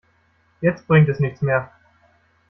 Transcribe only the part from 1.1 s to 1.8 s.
nichts mehr.